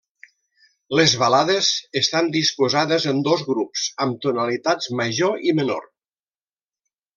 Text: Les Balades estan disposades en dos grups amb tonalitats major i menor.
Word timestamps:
Les 0.99 1.11
Balades 1.23 1.69
estan 2.01 2.31
disposades 2.37 3.05
en 3.13 3.21
dos 3.29 3.45
grups 3.51 3.85
amb 4.07 4.19
tonalitats 4.27 4.91
major 5.03 5.47
i 5.51 5.57
menor. 5.63 5.89